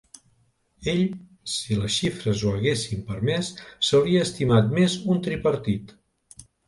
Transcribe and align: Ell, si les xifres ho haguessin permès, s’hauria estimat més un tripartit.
Ell, 0.93 1.03
si 1.55 1.75
les 1.81 1.97
xifres 1.97 2.41
ho 2.47 2.53
haguessin 2.59 3.03
permès, 3.11 3.51
s’hauria 3.89 4.25
estimat 4.31 4.73
més 4.79 4.97
un 5.17 5.21
tripartit. 5.29 5.93